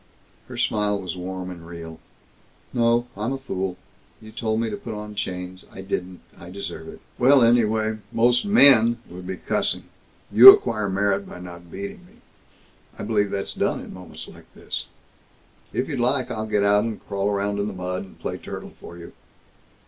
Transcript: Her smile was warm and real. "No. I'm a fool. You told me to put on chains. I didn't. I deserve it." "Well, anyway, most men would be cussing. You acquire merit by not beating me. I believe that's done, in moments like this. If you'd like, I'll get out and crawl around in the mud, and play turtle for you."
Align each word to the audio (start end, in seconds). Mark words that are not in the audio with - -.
Her 0.47 0.57
smile 0.57 0.99
was 0.99 1.15
warm 1.15 1.51
and 1.51 1.63
real. 1.67 1.99
"No. 2.73 3.05
I'm 3.15 3.33
a 3.33 3.37
fool. 3.37 3.77
You 4.19 4.31
told 4.31 4.59
me 4.59 4.67
to 4.71 4.75
put 4.75 4.95
on 4.95 5.13
chains. 5.13 5.63
I 5.71 5.81
didn't. 5.81 6.21
I 6.35 6.49
deserve 6.49 6.87
it." 6.87 7.01
"Well, 7.19 7.43
anyway, 7.43 7.99
most 8.11 8.43
men 8.43 8.97
would 9.11 9.27
be 9.27 9.37
cussing. 9.37 9.83
You 10.31 10.49
acquire 10.49 10.89
merit 10.89 11.29
by 11.29 11.39
not 11.39 11.69
beating 11.71 12.03
me. 12.07 12.15
I 12.97 13.03
believe 13.03 13.29
that's 13.29 13.53
done, 13.53 13.79
in 13.79 13.93
moments 13.93 14.27
like 14.27 14.51
this. 14.55 14.85
If 15.71 15.87
you'd 15.87 15.99
like, 15.99 16.31
I'll 16.31 16.47
get 16.47 16.63
out 16.63 16.83
and 16.83 17.07
crawl 17.07 17.29
around 17.29 17.59
in 17.59 17.67
the 17.67 17.73
mud, 17.75 18.03
and 18.03 18.19
play 18.19 18.39
turtle 18.39 18.73
for 18.79 18.97
you." 18.97 19.13